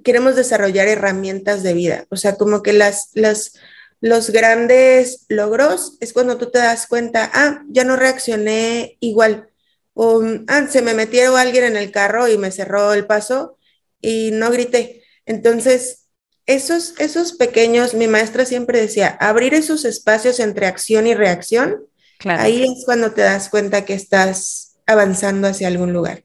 [0.03, 3.55] queremos desarrollar herramientas de vida, o sea, como que las, las
[4.05, 9.49] los grandes logros es cuando tú te das cuenta, ah, ya no reaccioné igual,
[9.95, 13.57] o ah, se me metió alguien en el carro y me cerró el paso
[14.03, 15.05] y no grité.
[15.25, 16.05] Entonces,
[16.45, 21.87] esos, esos pequeños, mi maestra siempre decía, abrir esos espacios entre acción y reacción,
[22.27, 26.25] ahí es cuando te das cuenta que estás avanzando hacia algún lugar.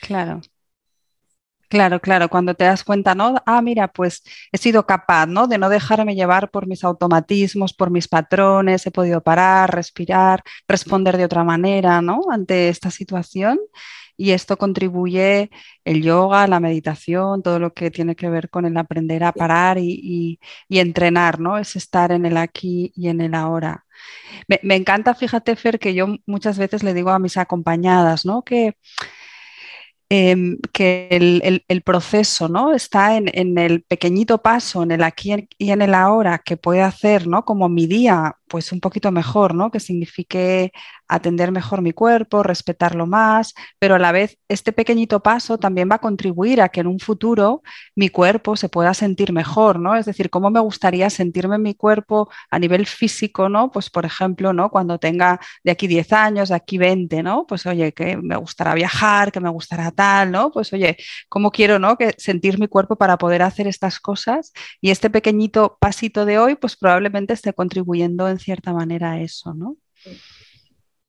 [0.00, 0.42] Claro.
[1.68, 3.36] Claro, claro, cuando te das cuenta, ¿no?
[3.44, 5.48] Ah, mira, pues he sido capaz, ¿no?
[5.48, 11.16] De no dejarme llevar por mis automatismos, por mis patrones, he podido parar, respirar, responder
[11.16, 12.20] de otra manera, ¿no?
[12.30, 13.58] Ante esta situación.
[14.16, 15.50] Y esto contribuye
[15.84, 19.78] el yoga, la meditación, todo lo que tiene que ver con el aprender a parar
[19.78, 21.58] y, entrenar, ¿no?
[21.58, 23.84] Es estar en el aquí y en el ahora.
[24.48, 28.42] Me, encanta, fíjate, Fer, que yo muchas veces le digo a mis acompañadas, ¿no?
[28.42, 28.76] Que
[30.08, 32.72] Em, que el, proceso ¿no?
[32.72, 37.26] está en, el pequeñito paso, en el aquí y en el ahora, que puede hacer
[37.26, 37.44] ¿no?
[37.44, 39.70] como mi día pues un poquito mejor, ¿no?
[39.70, 40.72] que signifique
[41.08, 45.96] atender mejor mi cuerpo, respetarlo más, pero a la vez este pequeñito paso también va
[45.96, 47.62] a contribuir a que en un futuro
[47.94, 49.96] mi cuerpo se pueda sentir mejor, ¿no?
[49.96, 53.70] Es decir, cómo me gustaría sentirme en mi cuerpo a nivel físico, ¿no?
[53.70, 54.70] Pues por ejemplo, ¿no?
[54.70, 57.46] Cuando tenga de aquí 10 años, de aquí 20, ¿no?
[57.46, 60.50] Pues oye, que me gustará viajar, que me gustará tal, ¿no?
[60.50, 60.96] Pues oye,
[61.28, 61.96] ¿cómo quiero, ¿no?
[61.96, 66.56] Que sentir mi cuerpo para poder hacer estas cosas y este pequeñito pasito de hoy,
[66.56, 69.76] pues probablemente esté contribuyendo en cierta manera eso, ¿no?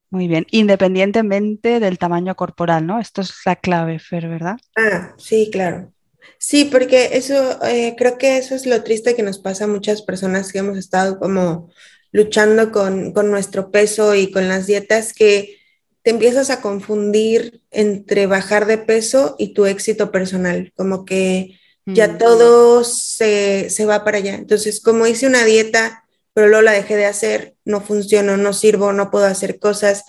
[0.10, 3.00] Muy bien, independientemente del tamaño corporal, ¿no?
[3.00, 4.58] Esto es la clave, Fer, ¿verdad?
[4.76, 5.92] Ah, sí, claro.
[6.38, 10.02] Sí, porque eso, eh, creo que eso es lo triste que nos pasa a muchas
[10.02, 11.70] personas que hemos estado como
[12.12, 15.58] luchando con, nuestro peso y con las dietas, que
[16.04, 22.08] te empiezas a confundir entre bajar de peso y tu éxito personal, como que ya
[22.08, 22.18] mm.
[22.18, 24.36] todo se, se va para allá.
[24.36, 26.07] Entonces, como hice una dieta
[26.38, 30.04] pero luego la dejé de hacer, no funciono, no sirvo, no puedo hacer cosas.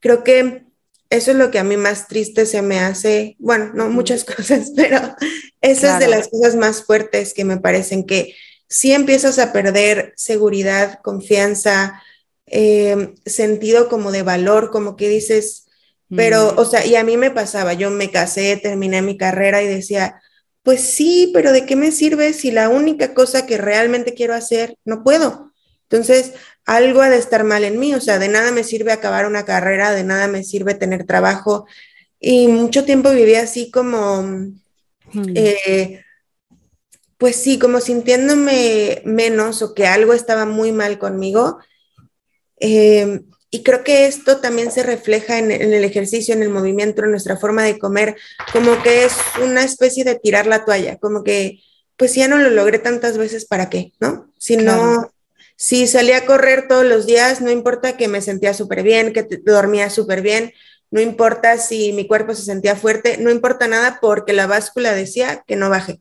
[0.00, 0.64] Creo que
[1.10, 4.72] eso es lo que a mí más triste se me hace, bueno, no muchas cosas,
[4.74, 4.98] pero
[5.60, 8.34] eso es de las cosas más fuertes que me parecen, que
[8.66, 12.02] si empiezas a perder seguridad, confianza,
[12.46, 15.66] eh, sentido como de valor, como que dices,
[16.08, 19.66] pero, o sea, y a mí me pasaba, yo me casé, terminé mi carrera y
[19.66, 20.18] decía,
[20.62, 24.78] pues sí, pero ¿de qué me sirve si la única cosa que realmente quiero hacer
[24.86, 25.52] no puedo?
[25.94, 26.32] Entonces,
[26.66, 29.44] algo ha de estar mal en mí, o sea, de nada me sirve acabar una
[29.44, 31.66] carrera, de nada me sirve tener trabajo.
[32.18, 35.32] Y mucho tiempo viví así como, mm.
[35.36, 36.04] eh,
[37.16, 41.58] pues sí, como sintiéndome menos o que algo estaba muy mal conmigo.
[42.58, 47.12] Eh, y creo que esto también se refleja en, el ejercicio, en el movimiento, en
[47.12, 48.16] nuestra forma de comer,
[48.52, 51.60] como que es una especie de tirar la toalla, como que,
[51.96, 53.92] pues ya no lo logré tantas veces, ¿para qué?
[54.00, 54.32] ¿No?
[54.38, 55.13] Si no,
[55.56, 59.26] si salía a correr todos los días, no importa que me sentía súper bien, que
[59.44, 60.52] dormía súper bien,
[60.90, 65.42] no importa si mi cuerpo se sentía fuerte, no importa nada porque la báscula decía
[65.46, 66.00] que no baje.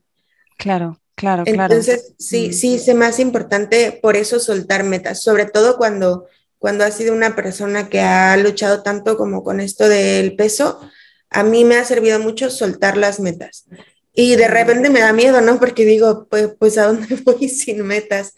[0.58, 1.74] Claro, claro, claro.
[1.74, 2.54] Entonces, sí, mm.
[2.54, 6.28] sí, es más importante por eso soltar metas, sobre todo cuando,
[6.60, 10.80] cuando has sido una persona que ha luchado tanto como con esto del peso,
[11.30, 13.66] a mí me ha servido mucho soltar las metas.
[14.14, 15.60] Y de repente me da miedo, ¿no?
[15.60, 18.36] Porque digo, pues, pues ¿a dónde voy sin metas?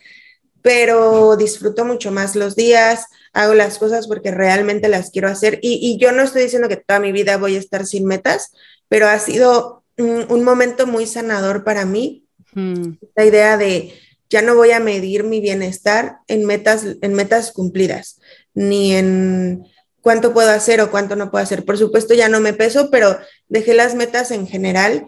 [0.65, 5.99] Pero disfruto mucho más los días, hago las cosas porque realmente las quiero hacer y,
[5.99, 8.51] yo no estoy diciendo que toda mi vida voy a estar sin metas,
[8.87, 12.93] pero ha sido un, momento muy sanador para mí, mm.
[13.15, 13.93] la idea de
[14.27, 18.19] ya no voy a medir mi bienestar en metas, en metas cumplidas,
[18.55, 19.67] ni en
[20.01, 21.63] cuánto puedo hacer o cuánto no puedo hacer.
[21.63, 25.05] Por supuesto, ya no me peso, pero dejé las metas en general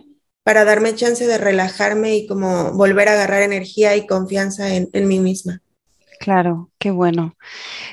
[0.48, 5.20] para darme chance de relajarme y como volver a agarrar energía y confianza en, mí
[5.20, 5.62] misma.
[6.22, 7.36] Claro, Qué bueno.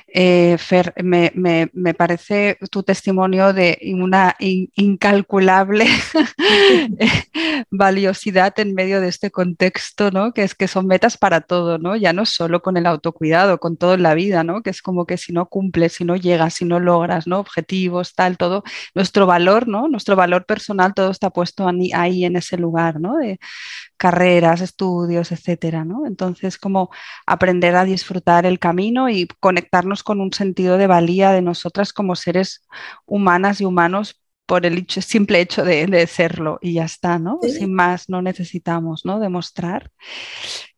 [0.09, 5.87] Eh, Fer, me, parece tu testimonio de una incalculable
[7.71, 10.33] valiosidad en medio de este contexto, ¿no?
[10.35, 11.97] Que es que son metas para todo, ¿no?
[11.97, 14.63] Ya no solo con el autocuidado, con todo en la vida, ¿no?
[14.63, 17.39] Que es como que si no cumples, si no llegas, si no logras, ¿no?
[17.39, 18.65] Objetivos, tal, todo,
[18.95, 19.89] nuestro valor, ¿no?
[19.89, 23.17] Nuestro valor personal, todo está puesto ahí en ese lugar, ¿no?
[23.17, 23.39] De
[23.97, 26.07] carreras, estudios, etcétera, ¿no?
[26.07, 26.91] Entonces, como
[27.27, 32.17] aprender a disfrutar el camino y conectarnos con un sentido de valía de nosotras como
[32.17, 32.67] seres
[33.07, 37.41] humanas y humanos por el simple hecho de, serlo y ya está, ¿no?
[37.43, 39.19] Sin más, no necesitamos, ¿no?
[39.19, 39.91] Demostrar.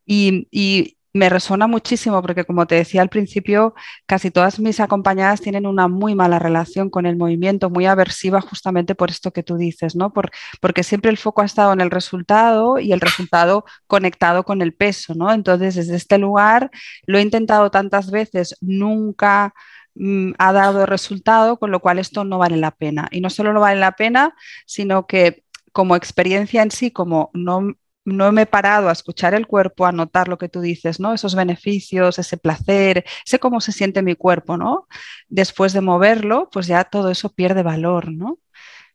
[0.05, 3.75] Y, y, me resuena muchísimo porque, como te decía al principio,
[4.07, 8.95] casi todas mis acompañadas tienen una muy mala relación con el movimiento, muy aversiva justamente
[8.95, 10.13] por esto que tú dices, ¿no?
[10.61, 14.75] porque siempre el foco ha estado en el resultado y el resultado conectado con el
[14.75, 15.33] peso, ¿no?
[15.33, 16.71] Entonces, desde este lugar
[17.07, 19.55] lo he intentado tantas veces, nunca
[19.95, 23.09] mm, ha dado resultado, con lo cual esto no vale la pena.
[23.11, 24.35] Y no solo no vale la pena,
[24.67, 27.75] sino que como experiencia en sí, como no
[28.07, 31.13] no me he parado a escuchar el cuerpo, a notar lo que tú dices, ¿no?
[31.13, 34.87] Esos beneficios, ese placer, sé cómo se siente mi cuerpo, ¿no?
[35.29, 38.39] Después de moverlo, pues ya todo eso pierde valor, ¿no?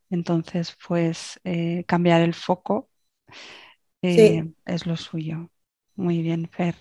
[0.10, 2.90] Entonces, pues eh, cambiar el foco
[4.02, 5.50] eh, es lo suyo.
[5.96, 6.76] Muy bien, Fer.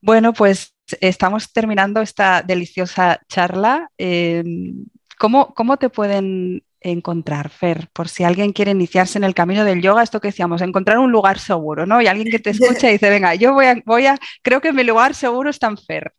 [0.00, 3.90] Bueno, pues estamos terminando esta deliciosa charla.
[3.98, 4.86] Em,
[5.18, 7.88] ¿cómo, ¿Cómo te pueden encontrar, Fer?
[7.92, 11.12] Por si alguien quiere iniciarse en el camino del yoga, esto que decíamos, encontrar un
[11.12, 12.00] lugar seguro, ¿no?
[12.00, 14.72] Y alguien que te escucha y dice, venga, yo voy a, voy a, creo que
[14.72, 16.12] mi lugar seguro está en Fer.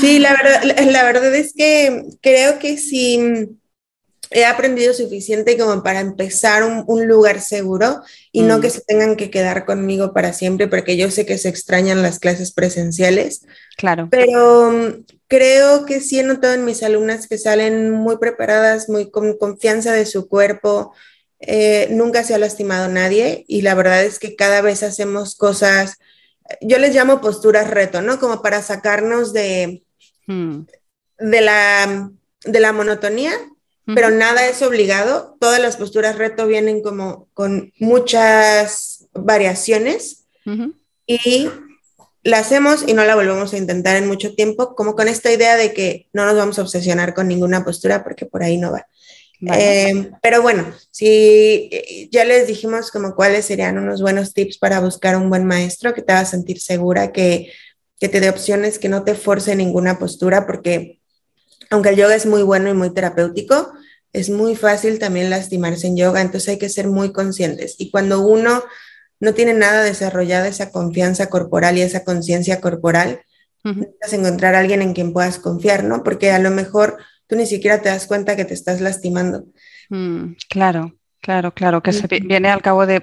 [0.00, 3.48] Sí, la verdad, la verdad es que creo que si
[4.34, 8.70] he aprendido suficiente como para empezar un, lugar seguro y no que mm.
[8.70, 12.52] se tengan que quedar conmigo para siempre, porque yo sé que se extrañan las clases
[12.52, 13.46] presenciales.
[13.76, 14.08] Claro.
[14.10, 19.08] Pero mm, creo que sí he notado en mis alumnas que salen muy preparadas, muy
[19.08, 20.92] con confianza de su cuerpo.
[21.38, 25.94] Eh, nunca se ha lastimado nadie y la verdad es que cada vez hacemos cosas,
[26.60, 28.18] yo les llamo posturas reto, ¿no?
[28.18, 29.84] Como para sacarnos de,
[30.26, 30.62] mm.
[31.18, 32.10] de, la,
[32.44, 33.32] de la monotonía
[33.86, 35.36] pero nada es obligado.
[35.40, 40.24] Todas las posturas reto vienen como con muchas variaciones
[41.06, 41.48] y
[42.22, 45.56] la hacemos y no la volvemos a intentar en mucho tiempo, como con esta idea
[45.56, 48.86] de que no nos vamos a obsesionar con ninguna postura porque por ahí no va.
[49.52, 54.80] Eh, pero bueno, si eh, ya les dijimos como cuáles serían unos buenos tips para
[54.80, 57.52] buscar un buen maestro que te haga sentir segura, que,
[58.00, 61.00] que te dé opciones, que no te force ninguna postura, porque
[61.70, 63.72] aunque el yoga es muy bueno y muy terapéutico,
[64.12, 67.74] es muy fácil también lastimarse en yoga, entonces hay que ser muy conscientes.
[67.78, 68.62] Y cuando uno
[69.20, 73.20] no tiene nada desarrollada esa confianza corporal y esa conciencia corporal,
[73.64, 76.02] necesitas encontrar a alguien en quien puedas confiar, ¿no?
[76.04, 79.46] Porque a lo mejor tú ni siquiera te das cuenta que te estás lastimando.
[79.88, 83.02] Mm, claro, claro, claro, que se viene al cabo de,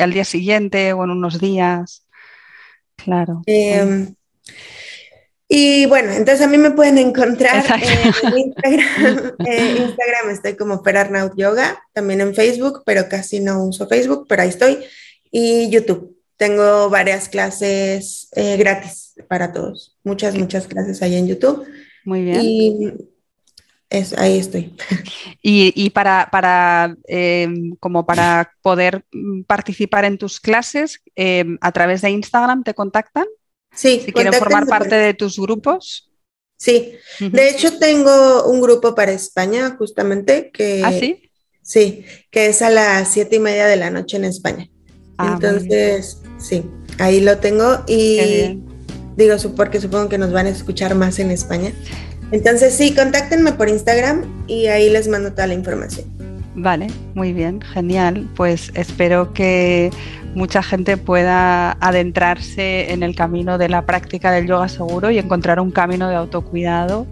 [0.00, 2.06] al día siguiente o en unos días.
[2.96, 3.42] Claro.
[3.46, 4.14] Em,
[5.48, 9.36] y bueno, entonces a mí me pueden encontrar en Instagram.
[9.38, 14.48] Instagram estoy como Ferarnaut Yoga, también en Facebook, pero casi no uso Facebook, pero ahí
[14.48, 14.78] estoy.
[15.30, 16.16] Y YouTube.
[16.36, 19.96] Tengo varias clases eh, gratis para todos.
[20.02, 21.64] Muchas, muchas clases ahí en YouTube.
[22.04, 22.40] Muy bien.
[22.42, 22.92] Y
[23.90, 24.74] es, ahí estoy.
[25.40, 29.04] Y, para, para em, como para poder
[29.46, 33.26] participar en tus clases, em, a través de Instagram te contactan.
[33.74, 34.02] Sí.
[34.04, 36.10] Si quieren formar parte de tus grupos.
[36.56, 40.82] Sí, de hecho tengo un grupo para España justamente que...
[40.84, 41.30] ¿Ah, sí?
[41.62, 44.68] Sí, que es a las siete y media de la noche en España.
[45.18, 46.64] Ah, Entonces, sí,
[46.98, 48.60] ahí lo tengo y
[49.16, 51.72] digo, porque supongo que nos van a escuchar más en España.
[52.32, 56.06] Entonces, sí, contáctenme por Instagram y ahí les mando toda la información.
[56.54, 58.28] Vale, muy bien, genial.
[58.36, 59.90] Pues espero que
[60.34, 65.60] mucha gente pueda adentrarse en el camino de la práctica del yoga seguro y encontrar
[65.60, 67.06] un camino de autocuidado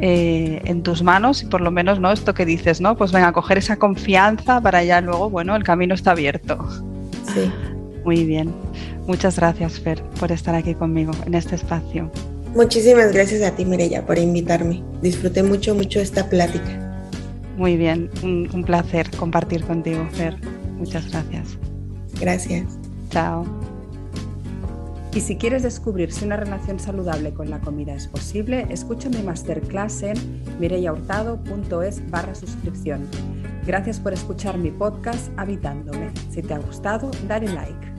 [0.00, 2.96] eh, en tus manos y por lo menos no esto que dices, ¿no?
[2.96, 6.58] Pues venga, a coger esa confianza para ya luego, bueno, el camino está abierto.
[7.34, 7.50] Sí.
[8.04, 8.52] Muy bien.
[9.06, 12.10] Muchas gracias, Fer, por estar aquí conmigo en este espacio.
[12.54, 14.82] Muchísimas gracias a ti, Mirella, por invitarme.
[15.02, 17.02] Disfruté mucho, mucho esta plática.
[17.56, 20.36] Muy bien, un, un placer compartir contigo, Fer.
[20.78, 21.58] Muchas gracias.
[22.20, 22.78] Gracias.
[23.10, 23.44] Chao.
[25.14, 29.22] Y si quieres descubrir si una relación saludable con la comida es posible, escucha mi
[29.22, 30.16] masterclass en
[30.60, 33.08] mireyaurtado.es barra suscripción.
[33.66, 36.10] Gracias por escuchar mi podcast Habitándome.
[36.30, 37.97] Si te ha gustado, dale like.